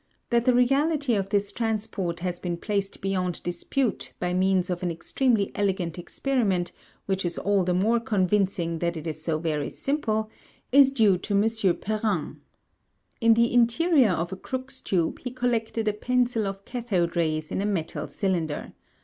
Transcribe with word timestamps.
That 0.31 0.45
the 0.45 0.55
reality 0.55 1.13
of 1.13 1.29
this 1.29 1.51
transport 1.51 2.21
has 2.21 2.39
been 2.39 2.57
placed 2.57 3.01
beyond 3.01 3.43
dispute 3.43 4.13
by 4.19 4.33
means 4.33 4.71
of 4.71 4.81
an 4.81 4.89
extremely 4.89 5.51
elegant 5.53 5.99
experiment 5.99 6.71
which 7.05 7.23
is 7.23 7.37
all 7.37 7.63
the 7.63 7.75
more 7.75 7.99
convincing 7.99 8.79
that 8.79 8.97
it 8.97 9.05
is 9.05 9.21
so 9.21 9.37
very 9.37 9.69
simple, 9.69 10.27
is 10.71 10.89
due 10.89 11.19
to 11.19 11.35
M. 11.35 11.75
Perrin. 11.77 12.41
In 13.19 13.35
the 13.35 13.53
interior 13.53 14.09
of 14.09 14.31
a 14.33 14.37
Crookes 14.37 14.81
tube 14.81 15.19
he 15.19 15.29
collected 15.29 15.87
a 15.87 15.93
pencil 15.93 16.47
of 16.47 16.65
cathode 16.65 17.15
rays 17.15 17.51
in 17.51 17.61
a 17.61 17.65
metal 17.67 18.07
cylinder. 18.07 18.73